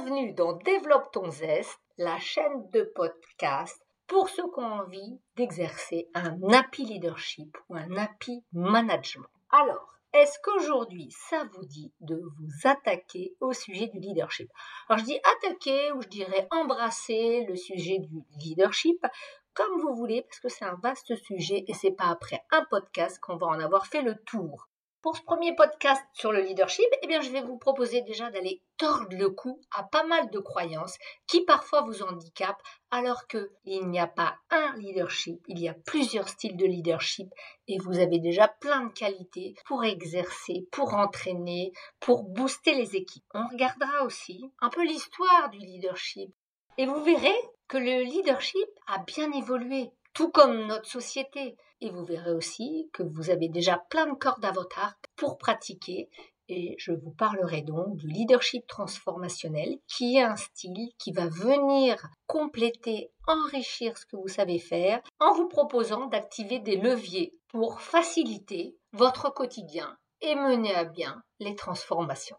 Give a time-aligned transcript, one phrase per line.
[0.00, 6.08] Bienvenue dans Développe ton zeste, la chaîne de podcast pour ceux qui ont envie d'exercer
[6.14, 9.26] un happy leadership ou un happy management.
[9.50, 14.48] Alors, est-ce qu'aujourd'hui, ça vous dit de vous attaquer au sujet du leadership?
[14.88, 19.04] Alors, je dis attaquer ou je dirais embrasser le sujet du leadership
[19.52, 23.18] comme vous voulez parce que c'est un vaste sujet et c'est pas après un podcast
[23.18, 24.68] qu'on va en avoir fait le tour.
[25.00, 29.16] Pour ce premier podcast sur le leadership, eh je vais vous proposer déjà d'aller tordre
[29.16, 30.98] le cou à pas mal de croyances
[31.28, 36.28] qui parfois vous handicapent, alors qu'il n'y a pas un leadership, il y a plusieurs
[36.28, 37.28] styles de leadership
[37.68, 43.24] et vous avez déjà plein de qualités pour exercer, pour entraîner, pour booster les équipes.
[43.34, 46.34] On regardera aussi un peu l'histoire du leadership
[46.76, 51.56] et vous verrez que le leadership a bien évolué tout comme notre société.
[51.80, 55.38] Et vous verrez aussi que vous avez déjà plein de cordes à votre arc pour
[55.38, 56.10] pratiquer.
[56.48, 62.04] Et je vous parlerai donc du leadership transformationnel, qui est un style qui va venir
[62.26, 68.76] compléter, enrichir ce que vous savez faire, en vous proposant d'activer des leviers pour faciliter
[68.92, 72.38] votre quotidien et mener à bien les transformations.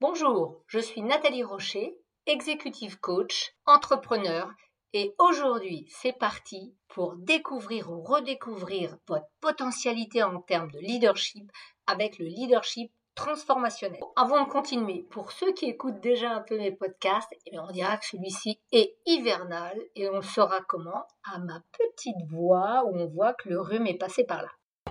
[0.00, 4.50] Bonjour, je suis Nathalie Rocher executive coach, entrepreneur
[4.92, 11.50] et aujourd'hui c'est parti pour découvrir ou redécouvrir votre potentialité en termes de leadership
[11.86, 14.00] avec le leadership transformationnel.
[14.14, 17.96] Avant de continuer, pour ceux qui écoutent déjà un peu mes podcasts, eh on dira
[17.96, 23.32] que celui-ci est hivernal et on saura comment à ma petite voix où on voit
[23.34, 24.50] que le rhume est passé par là.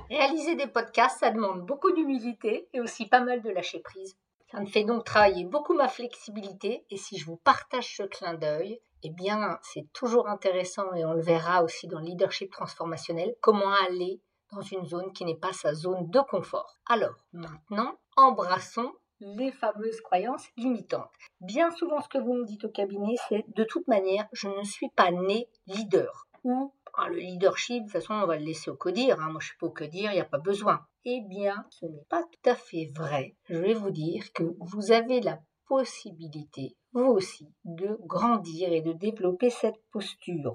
[0.09, 4.17] Réaliser des podcasts, ça demande beaucoup d'humilité et aussi pas mal de lâcher prise.
[4.51, 8.35] Ça me fait donc travailler beaucoup ma flexibilité et si je vous partage ce clin
[8.35, 13.35] d'œil, eh bien, c'est toujours intéressant et on le verra aussi dans le leadership transformationnel,
[13.41, 16.77] comment aller dans une zone qui n'est pas sa zone de confort.
[16.87, 21.09] Alors, maintenant, embrassons les fameuses croyances limitantes.
[21.41, 24.63] Bien souvent, ce que vous me dites au cabinet, c'est de toute manière, je ne
[24.63, 26.73] suis pas né leader ou
[27.07, 29.19] le leadership, de toute façon, on va le laisser au codir.
[29.19, 29.31] Hein.
[29.31, 30.79] Moi, je ne suis pas au codir, il n'y a pas besoin.
[31.03, 33.35] Eh bien, ce n'est pas tout à fait vrai.
[33.49, 38.93] Je vais vous dire que vous avez la possibilité, vous aussi, de grandir et de
[38.93, 40.53] développer cette posture.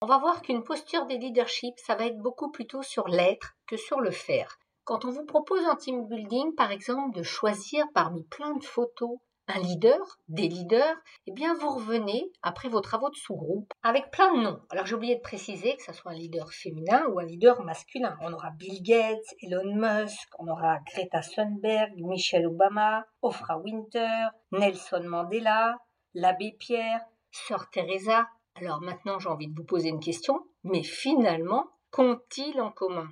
[0.00, 3.76] On va voir qu'une posture des leadership, ça va être beaucoup plutôt sur l'être que
[3.76, 4.58] sur le faire.
[4.84, 9.18] Quand on vous propose en team building, par exemple, de choisir parmi plein de photos
[9.48, 10.96] un leader, des leaders,
[11.26, 14.60] eh bien vous revenez après vos travaux de sous-groupe avec plein de noms.
[14.70, 18.16] Alors j'ai oublié de préciser que ce soit un leader féminin ou un leader masculin.
[18.22, 25.02] On aura Bill Gates, Elon Musk, on aura Greta Thunberg, Michelle Obama, Oprah Winter, Nelson
[25.04, 25.76] Mandela,
[26.14, 28.28] l'abbé Pierre, Sœur Teresa.
[28.56, 33.08] Alors maintenant j'ai envie de vous poser une question, mais finalement, qu'ont-ils en commun?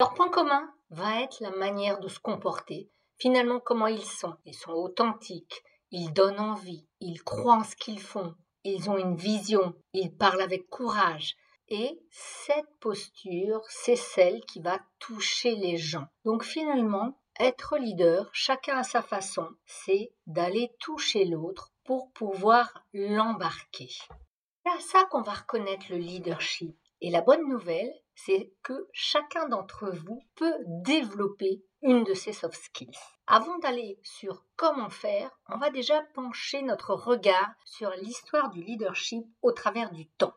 [0.00, 4.34] Leur point commun va être la manière de se comporter, finalement comment ils sont?
[4.44, 8.34] Ils sont authentiques, ils donnent envie, ils croient en ce qu'ils font,
[8.64, 11.36] ils ont une vision, ils parlent avec courage.
[11.68, 16.06] Et cette posture, c'est celle qui va toucher les gens.
[16.24, 23.88] Donc finalement, être leader, chacun à sa façon, c'est d'aller toucher l'autre pour pouvoir l'embarquer.
[23.88, 26.76] C'est à ça qu'on va reconnaître le leadership.
[27.00, 32.62] Et la bonne nouvelle, c'est que chacun d'entre vous peut développer une de ces soft
[32.62, 32.98] skills.
[33.26, 39.24] Avant d'aller sur comment faire, on va déjà pencher notre regard sur l'histoire du leadership
[39.42, 40.34] au travers du temps.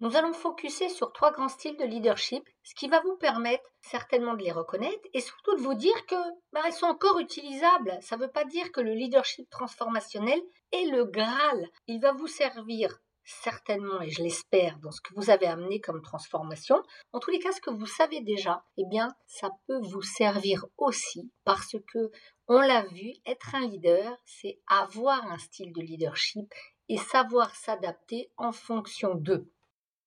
[0.00, 4.32] Nous allons focuser sur trois grands styles de leadership, ce qui va vous permettre certainement
[4.32, 6.16] de les reconnaître et surtout de vous dire que
[6.54, 7.98] bah, sont encore utilisables.
[8.00, 10.40] Ça ne veut pas dire que le leadership transformationnel
[10.72, 11.68] est le Graal.
[11.86, 12.98] Il va vous servir
[13.30, 16.82] certainement, et je l'espère, dans ce que vous avez amené comme transformation.
[17.12, 20.66] En tous les cas, ce que vous savez déjà, eh bien, ça peut vous servir
[20.76, 22.10] aussi parce que,
[22.48, 26.52] on l'a vu, être un leader, c'est avoir un style de leadership
[26.88, 29.50] et savoir s'adapter en fonction d'eux.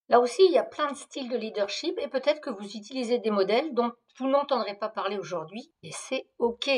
[0.10, 3.20] Là aussi, il y a plein de styles de leadership et peut-être que vous utilisez
[3.20, 6.70] des modèles dont vous n'entendrez pas parler aujourd'hui et c'est OK.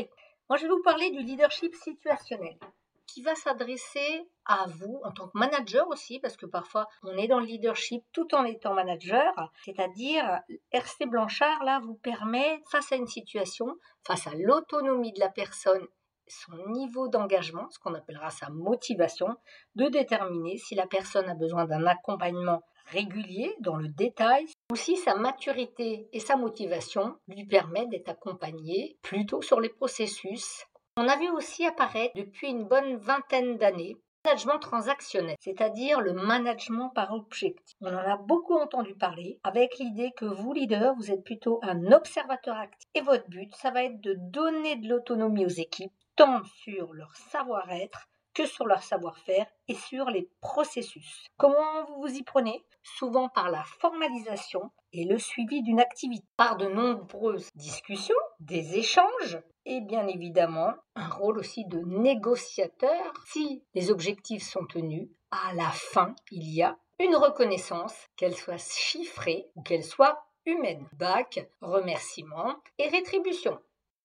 [0.48, 2.58] Moi, je vais vous parler du leadership situationnel
[3.08, 7.28] qui va s'adresser à vous en tant que manager aussi, parce que parfois on est
[7.28, 10.40] dans le leadership tout en étant manager, c'est-à-dire
[10.72, 13.76] RC Blanchard là vous permet face à une situation,
[14.06, 15.88] face à l'autonomie de la personne
[16.28, 19.36] son niveau d'engagement, ce qu'on appellera sa motivation,
[19.76, 24.96] de déterminer si la personne a besoin d'un accompagnement régulier dans le détail, ou si
[24.96, 30.66] sa maturité et sa motivation lui permettent d'être accompagné plutôt sur les processus
[30.98, 36.90] on a vu aussi apparaître depuis une bonne vingtaine d'années management transactionnel, c'est-à-dire le management
[36.90, 37.76] par objectif.
[37.82, 41.92] On en a beaucoup entendu parler avec l'idée que vous, leader, vous êtes plutôt un
[41.92, 42.90] observateur actif.
[42.96, 47.16] Et votre but, ça va être de donner de l'autonomie aux équipes, tant sur leur
[47.16, 51.26] savoir-être que sur leur savoir-faire et sur les processus.
[51.38, 52.64] Comment vous vous y prenez?
[52.84, 59.40] Souvent par la formalisation et le suivi d'une activité, par de nombreuses discussions, des échanges
[59.66, 63.14] et bien évidemment un rôle aussi de négociateur.
[63.26, 68.58] Si les objectifs sont tenus, à la fin, il y a une reconnaissance, qu'elle soit
[68.58, 70.88] chiffrée ou qu'elle soit humaine.
[70.94, 73.60] Bac, remerciement et rétribution.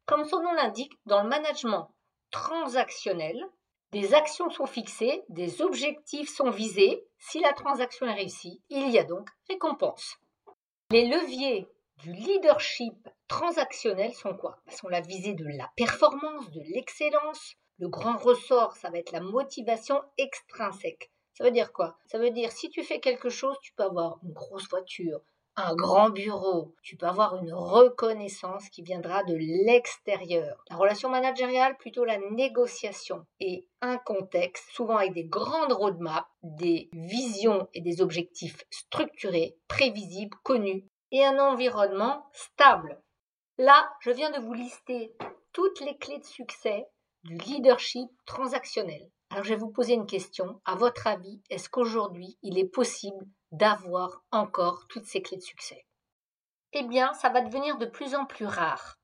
[0.06, 1.90] Comme son nom l'indique, dans le management
[2.30, 3.44] transactionnel,
[3.92, 7.04] des actions sont fixées, des objectifs sont visés.
[7.18, 10.16] Si la transaction est réussie, il y a donc récompense.
[10.90, 11.66] Les leviers
[11.98, 14.58] du leadership transactionnel sont quoi?
[14.68, 17.56] Sont la visée de la performance, de l'excellence.
[17.78, 21.10] Le grand ressort, ça va être la motivation extrinsèque.
[21.34, 21.96] Ça veut dire quoi?
[22.06, 25.20] Ça veut dire si tu fais quelque chose, tu peux avoir une grosse voiture,
[25.66, 30.62] un grand bureau, tu peux avoir une reconnaissance qui viendra de l'extérieur.
[30.70, 36.88] La relation managériale, plutôt la négociation et un contexte, souvent avec des grandes roadmaps, des
[36.92, 43.00] visions et des objectifs structurés, prévisibles, connus et un environnement stable.
[43.58, 45.14] Là, je viens de vous lister
[45.52, 46.86] toutes les clés de succès
[47.24, 49.10] du leadership transactionnel.
[49.30, 50.60] Alors je vais vous poser une question.
[50.64, 55.86] À votre avis, est-ce qu'aujourd'hui, il est possible d'avoir encore toutes ces clés de succès?
[56.72, 58.98] Eh bien, ça va devenir de plus en plus rare.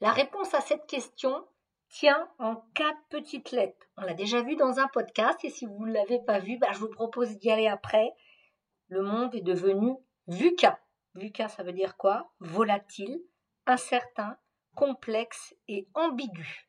[0.00, 1.46] La réponse à cette question
[1.88, 3.86] tient en quatre petites lettres.
[3.96, 6.72] On l'a déjà vu dans un podcast et si vous ne l'avez pas vu, bah,
[6.72, 8.12] je vous propose d'y aller après.
[8.88, 9.96] Le monde est devenu
[10.28, 10.78] VUCA.
[11.14, 12.30] VUCA, ça veut dire quoi?
[12.40, 13.20] Volatile,
[13.66, 14.36] incertain,
[14.74, 16.65] complexe et ambigu.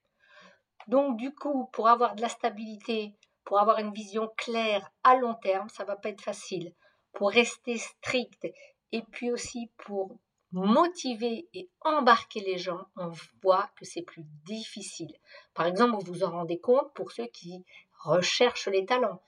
[0.87, 3.13] Donc du coup, pour avoir de la stabilité,
[3.43, 6.73] pour avoir une vision claire à long terme, ça va pas être facile.
[7.13, 8.47] Pour rester strict
[8.91, 10.17] et puis aussi pour
[10.51, 13.11] motiver et embarquer les gens, on
[13.41, 15.13] voit que c'est plus difficile.
[15.53, 17.65] Par exemple, vous vous en rendez compte pour ceux qui
[18.03, 19.21] recherchent les talents.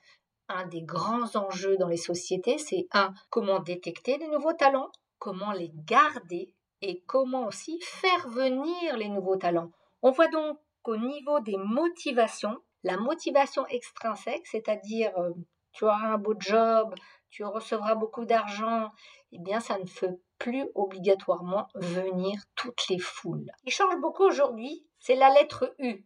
[0.48, 5.52] Un des grands enjeux dans les sociétés, c'est un, comment détecter les nouveaux talents, comment
[5.52, 6.52] les garder
[6.82, 9.70] et comment aussi faire venir les nouveaux talents.
[10.02, 15.30] On voit donc qu'au niveau des motivations, la motivation extrinsèque, c'est-à-dire euh,
[15.72, 16.94] tu auras un beau job,
[17.30, 18.90] tu recevras beaucoup d'argent,
[19.32, 23.50] eh bien ça ne fait plus obligatoirement venir toutes les foules.
[23.64, 26.04] Qui change beaucoup aujourd'hui, c'est la lettre U,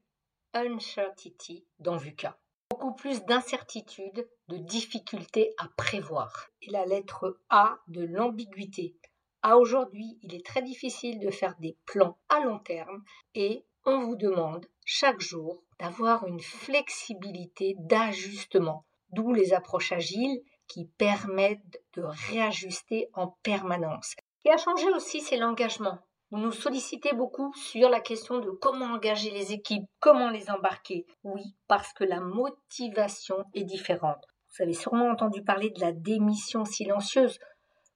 [0.52, 2.38] uncertainty dans VUCA.
[2.70, 6.48] Beaucoup plus d'incertitude, de difficulté à prévoir.
[6.62, 8.96] Et la lettre A de l'ambiguïté.
[9.42, 13.04] À aujourd'hui, il est très difficile de faire des plans à long terme
[13.34, 20.86] et on vous demande chaque jour d'avoir une flexibilité d'ajustement, d'où les approches agiles qui
[20.98, 24.14] permettent de réajuster en permanence.
[24.16, 25.98] Ce qui a changé aussi, c'est l'engagement.
[26.30, 31.06] Vous nous sollicitez beaucoup sur la question de comment engager les équipes, comment les embarquer.
[31.22, 34.24] Oui, parce que la motivation est différente.
[34.48, 37.38] Vous avez sûrement entendu parler de la démission silencieuse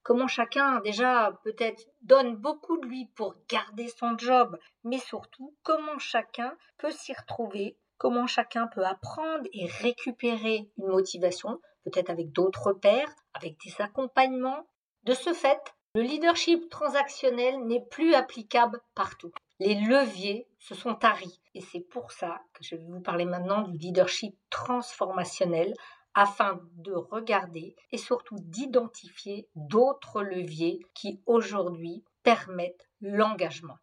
[0.03, 5.97] comment chacun déjà peut-être donne beaucoup de lui pour garder son job, mais surtout comment
[5.99, 12.73] chacun peut s'y retrouver, comment chacun peut apprendre et récupérer une motivation, peut-être avec d'autres
[12.73, 14.65] pairs, avec des accompagnements.
[15.03, 15.61] De ce fait,
[15.95, 19.31] le leadership transactionnel n'est plus applicable partout.
[19.59, 23.63] Les leviers se sont taris et c'est pour ça que je vais vous parler maintenant
[23.63, 25.73] du leadership transformationnel
[26.13, 33.77] afin de regarder et surtout d'identifier d'autres leviers qui aujourd'hui permettent l'engagement.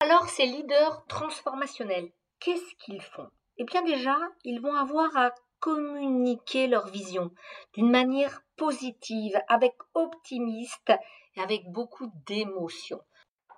[0.00, 2.10] Alors ces leaders transformationnels,
[2.40, 3.28] qu'est-ce qu'ils font?
[3.58, 7.30] Eh bien déjà, ils vont avoir à communiquer leur vision
[7.74, 10.92] d'une manière positive, avec optimiste
[11.36, 13.00] et avec beaucoup d'émotion.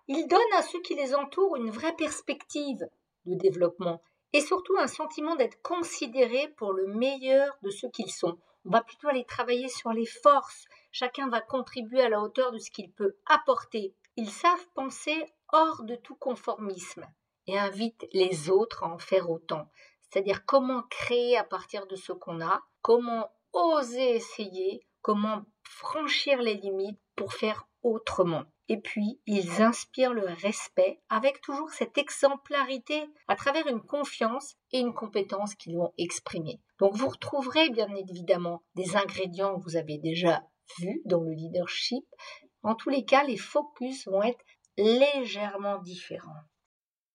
[0.06, 2.86] Ils donnent à ceux qui les entourent une vraie perspective
[3.24, 4.02] de développement
[4.34, 8.36] et surtout un sentiment d'être considéré pour le meilleur de ce qu'ils sont.
[8.66, 10.64] On va plutôt aller travailler sur les forces.
[10.90, 13.94] Chacun va contribuer à la hauteur de ce qu'il peut apporter.
[14.16, 17.06] Ils savent penser hors de tout conformisme
[17.46, 19.70] et invitent les autres à en faire autant.
[20.02, 26.54] C'est-à-dire comment créer à partir de ce qu'on a, comment oser essayer, comment franchir les
[26.54, 28.42] limites pour faire autrement.
[28.68, 34.78] Et puis, ils inspirent le respect avec toujours cette exemplarité à travers une confiance et
[34.78, 36.60] une compétence qu'ils vont exprimer.
[36.78, 40.42] Donc, vous retrouverez bien évidemment des ingrédients que vous avez déjà
[40.78, 42.04] vus dans le leadership.
[42.62, 44.42] En tous les cas, les focus vont être
[44.78, 46.32] légèrement différents.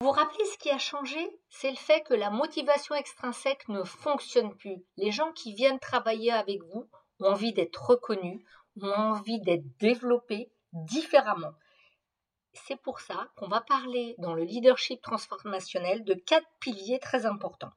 [0.02, 1.20] Vous vous rappelez ce qui a changé?
[1.50, 4.86] C'est le fait que la motivation extrinsèque ne fonctionne plus.
[4.98, 6.88] Les gens qui viennent travailler avec vous
[7.20, 8.42] ont envie d'être reconnus,
[8.82, 11.54] ont envie d'être développés différemment.
[12.54, 17.72] C'est pour ça qu'on va parler dans le leadership transformationnel de quatre piliers très importants.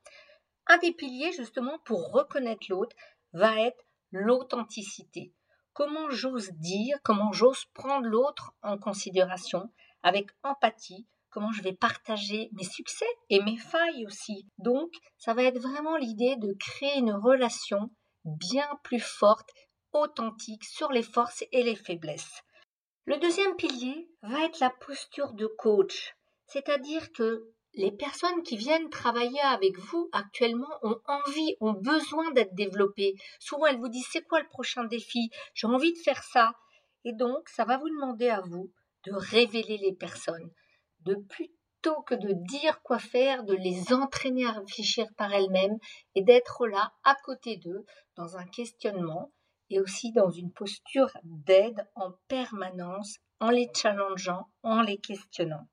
[0.66, 2.96] Un des piliers, justement, pour reconnaître l'autre,
[3.32, 5.34] va être l'authenticité.
[5.72, 9.70] Comment j'ose dire, comment j'ose prendre l'autre en considération
[10.02, 14.46] avec empathie, comment je vais partager mes succès et mes failles aussi.
[14.58, 17.90] Donc, ça va être vraiment l'idée de créer une relation
[18.24, 19.48] bien plus forte,
[19.92, 22.42] authentique sur les forces et les faiblesses.
[23.04, 26.14] Le deuxième pilier va être la posture de coach,
[26.46, 32.54] c'est-à-dire que les personnes qui viennent travailler avec vous actuellement ont envie, ont besoin d'être
[32.54, 33.16] développées.
[33.40, 35.30] Souvent, elles vous disent c'est quoi le prochain défi?
[35.52, 36.52] J'ai envie de faire ça.
[37.04, 38.70] Et donc, ça va vous demander à vous
[39.04, 40.52] de révéler les personnes,
[41.00, 45.78] de plutôt que de dire quoi faire, de les entraîner à réfléchir par elles-mêmes
[46.14, 47.84] et d'être là à côté d'eux
[48.16, 49.32] dans un questionnement
[49.72, 55.66] et aussi dans une posture d'aide en permanence en les challengeant, en les questionnant.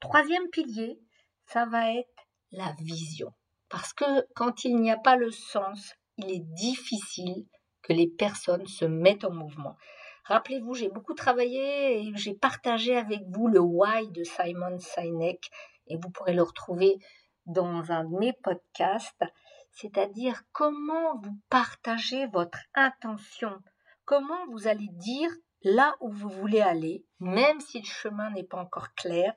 [0.00, 0.98] Troisième pilier,
[1.46, 2.08] ça va être
[2.50, 3.32] la vision.
[3.68, 7.46] Parce que quand il n'y a pas le sens, il est difficile
[7.82, 9.76] que les personnes se mettent en mouvement.
[10.24, 15.50] Rappelez-vous, j'ai beaucoup travaillé et j'ai partagé avec vous le why de Simon Sinek
[15.88, 16.98] et vous pourrez le retrouver
[17.46, 19.24] dans un de mes podcasts,
[19.72, 23.62] c'est-à-dire comment vous partagez votre intention,
[24.04, 25.30] comment vous allez dire
[25.62, 29.34] là où vous voulez aller, même si le chemin n'est pas encore clair,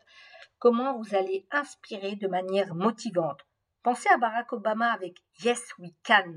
[0.59, 3.41] comment vous allez inspirer de manière motivante.
[3.83, 6.35] Pensez à Barack Obama avec Yes We Can.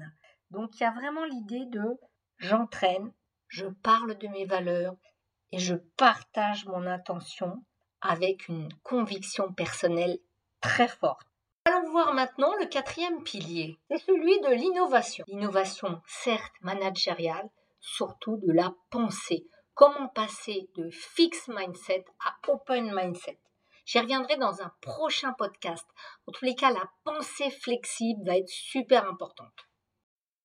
[0.51, 1.99] Donc il y a vraiment l'idée de
[2.39, 3.13] j'entraîne,
[3.49, 4.97] je parle de mes valeurs
[5.53, 7.65] et je partage mon intention
[8.01, 10.19] avec une conviction personnelle
[10.61, 11.26] très forte.
[11.69, 15.25] Allons voir maintenant le quatrième pilier, c'est celui de l'innovation.
[15.27, 19.49] L'innovation, certes managériale, surtout de la pensée.
[19.75, 23.41] Comment passer de fixed mindset à open mindset?
[23.85, 25.85] J'y reviendrai dans un prochain podcast.
[26.29, 29.67] En tous les cas, la pensée flexible va être super importante.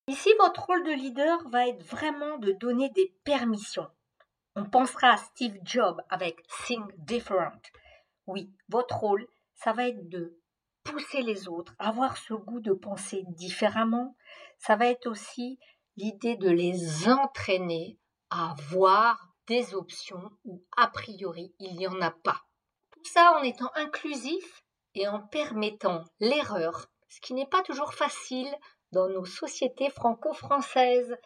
[0.08, 3.88] Ici, votre rôle de leader va être vraiment de donner des permissions.
[4.56, 7.62] On pensera à Steve Jobs avec Think Different.
[8.26, 9.24] Oui, votre rôle,
[9.54, 10.41] ça va être de
[10.84, 14.16] pousser les autres, avoir ce goût de penser différemment.
[14.58, 15.58] Ça va être aussi
[15.96, 17.98] l'idée de les entraîner
[18.30, 22.42] à voir des options où a priori il n'y en a pas.
[22.92, 24.62] Tout ça en étant inclusif
[24.94, 28.50] et en permettant l'erreur, ce qui n'est pas toujours facile
[28.92, 31.16] dans nos sociétés franco-françaises.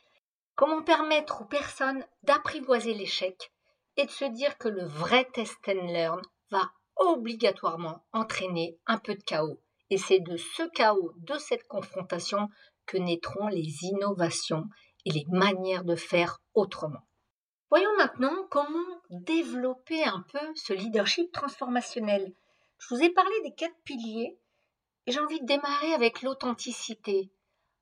[0.55, 3.53] Comment permettre aux personnes d'apprivoiser l'échec
[3.97, 9.15] et de se dire que le vrai test and learn va obligatoirement entraîner un peu
[9.15, 9.61] de chaos.
[9.91, 12.49] Et c'est de ce chaos, de cette confrontation,
[12.87, 14.65] que naîtront les innovations
[15.05, 17.07] et les manières de faire autrement.
[17.71, 22.33] Voyons maintenant comment développer un peu ce leadership transformationnel.
[22.79, 24.38] Je vous ai parlé des quatre piliers
[25.07, 27.31] et j'ai envie de démarrer avec l'authenticité.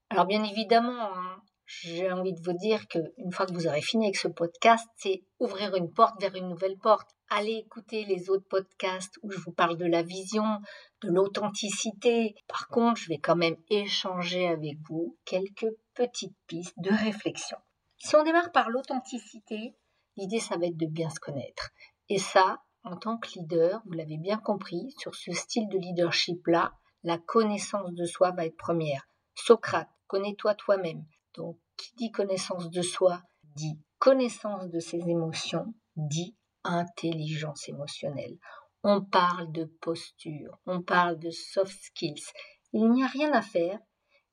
[0.09, 4.07] Alors bien évidemment, hein, j'ai envie de vous dire qu'une fois que vous aurez fini
[4.07, 7.11] avec ce podcast, c'est ouvrir une porte vers une nouvelle porte.
[7.37, 10.61] Allez écouter les autres podcasts où je vous parle de la vision,
[11.03, 12.37] de l'authenticité.
[12.47, 17.57] Par contre, je vais quand même échanger avec vous quelques petites pistes de réflexion.
[17.99, 19.75] Si on démarre par l'authenticité,
[20.17, 21.71] l'idée, ça va être de bien se connaître.
[22.09, 26.73] Et ça, en tant que leader, vous l'avez bien compris, sur ce style de leadership-là,
[27.03, 29.09] la connaissance de soi va être première.
[29.35, 31.05] Socrate, connais-toi toi-même.
[31.35, 33.23] Donc, qui dit connaissance de soi,
[33.57, 38.37] dit connaissance de ses émotions, dit intelligence émotionnelle.
[38.83, 42.25] On parle de posture, on parle de soft skills.
[42.73, 43.79] Il n'y a rien à faire,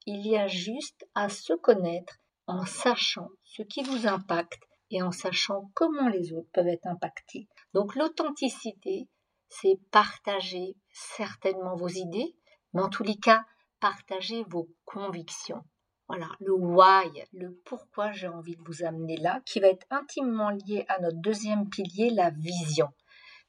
[0.05, 5.11] il y a juste à se connaître en sachant ce qui vous impacte et en
[5.11, 7.47] sachant comment les autres peuvent être impactés.
[7.73, 9.07] Donc l'authenticité,
[9.47, 12.35] c'est partager certainement vos idées,
[12.73, 13.43] mais en tous les cas,
[13.79, 15.63] partager vos convictions.
[16.11, 20.49] Voilà, le why, le pourquoi j'ai envie de vous amener là, qui va être intimement
[20.49, 22.89] lié à notre deuxième pilier, la vision.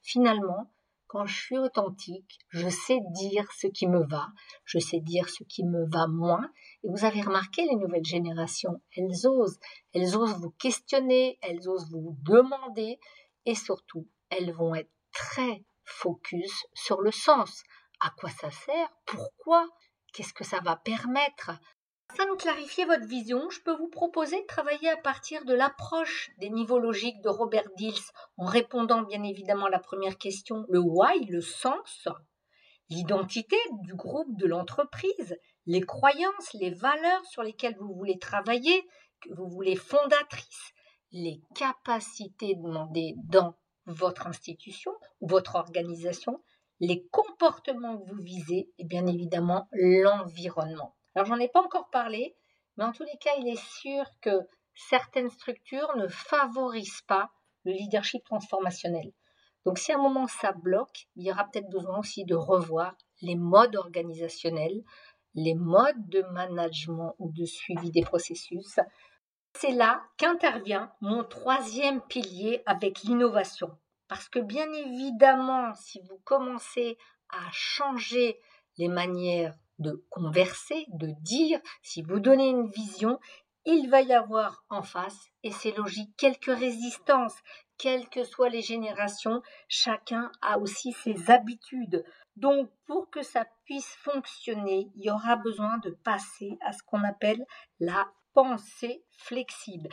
[0.01, 0.71] Finalement,
[1.07, 4.29] quand je suis authentique, je sais dire ce qui me va,
[4.63, 6.49] je sais dire ce qui me va moins.
[6.83, 9.59] Et vous avez remarqué les nouvelles générations, elles osent,
[9.93, 12.97] elles osent vous questionner, elles osent vous demander
[13.45, 17.61] et surtout, elles vont être très focus sur le sens.
[17.99, 18.89] À quoi ça sert?
[19.05, 19.67] Pourquoi?
[20.13, 21.51] Qu'est-ce que ça va permettre?
[22.13, 26.29] Afin de clarifier votre vision, je peux vous proposer de travailler à partir de l'approche
[26.37, 28.03] des niveaux logiques de Robert Dills
[28.37, 32.07] en répondant bien évidemment à la première question, le why, le sens,
[32.89, 38.87] l'identité du groupe, de l'entreprise, les croyances, les valeurs sur lesquelles vous voulez travailler,
[39.21, 40.71] que vous voulez fondatrices,
[41.11, 43.55] les capacités demandées dans
[43.87, 46.43] votre institution ou votre organisation,
[46.79, 50.95] les comportements que vous visez et bien évidemment l'environnement.
[51.15, 52.35] Alors j'en ai pas encore parlé,
[52.77, 57.31] mais en tous les cas, il est sûr que certaines structures ne favorisent pas
[57.65, 59.11] le leadership transformationnel.
[59.65, 62.95] Donc si à un moment ça bloque, il y aura peut-être besoin aussi de revoir
[63.21, 64.83] les modes organisationnels,
[65.35, 68.79] les modes de management ou de suivi des processus.
[69.55, 73.77] C'est là qu'intervient mon troisième pilier avec l'innovation.
[74.07, 76.97] Parce que bien évidemment, si vous commencez
[77.29, 78.39] à changer
[78.77, 83.19] les manières de converser, de dire, si vous donnez une vision,
[83.65, 87.37] il va y avoir en face, et c'est logique, quelques résistances,
[87.77, 92.03] quelles que soient les générations, chacun a aussi ses habitudes.
[92.35, 97.03] Donc, pour que ça puisse fonctionner, il y aura besoin de passer à ce qu'on
[97.03, 97.45] appelle
[97.79, 99.89] la pensée flexible.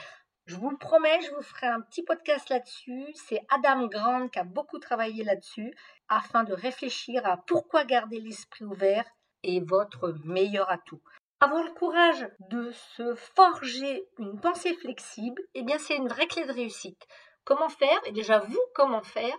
[0.46, 3.06] Je vous le promets, je vous ferai un petit podcast là-dessus.
[3.14, 5.72] C'est Adam Grant qui a beaucoup travaillé là-dessus
[6.08, 9.04] afin de réfléchir à pourquoi garder l'esprit ouvert
[9.42, 11.00] est votre meilleur atout.
[11.40, 16.44] Avoir le courage de se forger une pensée flexible, eh bien c'est une vraie clé
[16.44, 17.06] de réussite.
[17.44, 18.00] Comment faire?
[18.04, 19.36] Et déjà vous, comment faire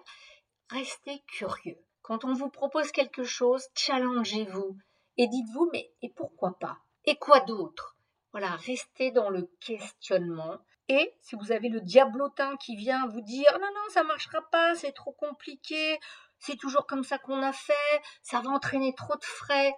[0.69, 1.77] Restez curieux.
[2.01, 4.77] Quand on vous propose quelque chose, challengez-vous
[5.17, 6.79] et dites-vous mais et pourquoi pas?
[7.05, 7.95] Et quoi d'autre?
[8.31, 10.57] Voilà, restez dans le questionnement.
[10.87, 14.73] Et si vous avez le diablotin qui vient vous dire non non ça marchera pas,
[14.75, 15.99] c'est trop compliqué,
[16.39, 19.73] c'est toujours comme ça qu'on a fait, ça va entraîner trop de frais,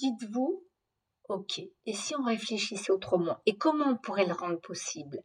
[0.00, 0.64] dites-vous
[1.28, 5.22] Ok, et si on réfléchissait autrement Et comment on pourrait le rendre possible?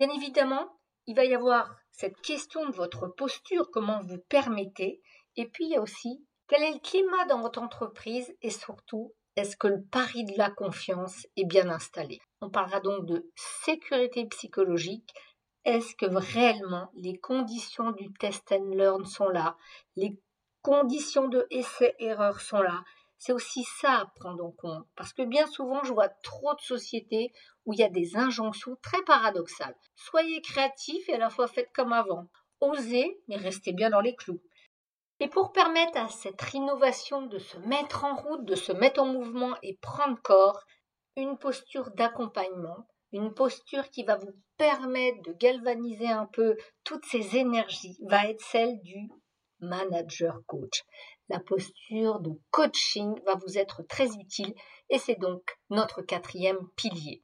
[0.00, 5.00] Bien évidemment, il va y avoir cette question de votre posture, comment vous permettez,
[5.36, 9.14] et puis il y a aussi quel est le climat dans votre entreprise et surtout,
[9.36, 12.20] est-ce que le pari de la confiance est bien installé?
[12.42, 15.10] On parlera donc de sécurité psychologique.
[15.64, 19.56] Est-ce que réellement les conditions du test and learn sont là?
[19.96, 20.20] Les
[20.60, 22.84] conditions de essai-erreur sont là?
[23.18, 24.86] C'est aussi ça à prendre en compte.
[24.96, 27.32] Parce que bien souvent, je vois trop de sociétés
[27.64, 29.76] où il y a des injonctions très paradoxales.
[29.96, 32.28] Soyez créatifs et à la fois faites comme avant.
[32.60, 34.40] Osez, mais restez bien dans les clous.
[35.20, 39.06] Et pour permettre à cette innovation de se mettre en route, de se mettre en
[39.06, 40.60] mouvement et prendre corps,
[41.16, 47.36] une posture d'accompagnement, une posture qui va vous permettre de galvaniser un peu toutes ces
[47.36, 49.08] énergies, va être celle du
[49.60, 50.82] manager coach
[51.28, 54.54] la posture de coaching va vous être très utile
[54.90, 57.22] et c'est donc notre quatrième pilier.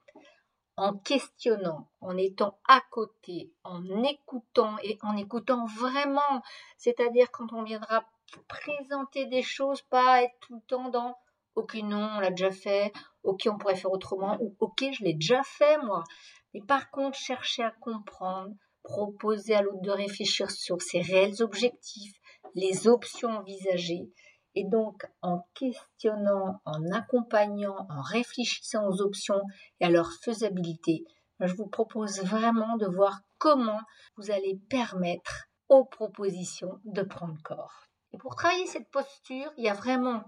[0.76, 6.42] En questionnant, en étant à côté, en écoutant et en écoutant vraiment,
[6.78, 8.06] c'est-à-dire quand on viendra
[8.48, 11.16] présenter des choses, pas être tout le temps dans
[11.54, 12.92] ok non, on l'a déjà fait,
[13.24, 16.04] ok on pourrait faire autrement ou ok je l'ai déjà fait moi.
[16.54, 22.19] Mais par contre, chercher à comprendre, proposer à l'autre de réfléchir sur ses réels objectifs,
[22.54, 24.10] les options envisagées.
[24.54, 29.40] Et donc, en questionnant, en accompagnant, en réfléchissant aux options
[29.78, 31.04] et à leur faisabilité,
[31.40, 33.80] je vous propose vraiment de voir comment
[34.16, 37.86] vous allez permettre aux propositions de prendre corps.
[38.12, 40.24] Et pour travailler cette posture, il y a vraiment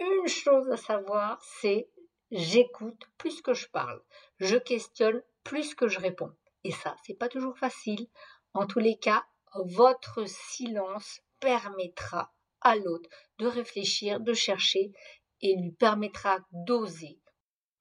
[0.00, 1.88] une chose à savoir, c'est
[2.30, 4.00] j'écoute plus que je parle.
[4.38, 6.32] Je questionne plus que je réponds.
[6.64, 8.06] Et ça, c'est pas toujours facile.
[8.52, 9.24] En tous les cas,
[9.54, 14.92] votre silence permettra à l'autre de réfléchir, de chercher
[15.40, 17.20] et lui permettra d'oser.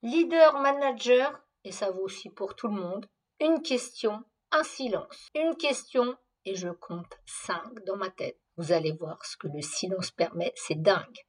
[0.04, 3.08] Leader, manager, et ça vaut aussi pour tout le monde,
[3.40, 5.28] une question, un silence.
[5.36, 6.16] Une question
[6.46, 8.40] et je compte cinq dans ma tête.
[8.56, 11.26] Vous allez voir ce que le silence permet, c'est dingue.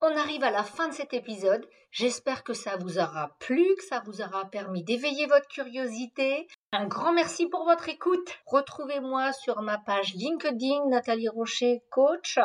[0.00, 1.68] On arrive à la fin de cet épisode.
[1.90, 6.46] J'espère que ça vous aura plu, que ça vous aura permis d'éveiller votre curiosité.
[6.72, 8.38] Un grand merci pour votre écoute.
[8.46, 12.38] Retrouvez-moi sur ma page LinkedIn Nathalie Rocher Coach.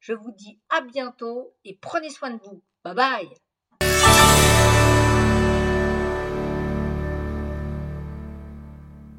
[0.00, 2.64] Je vous dis à bientôt et prenez soin de vous.
[2.82, 3.28] Bye bye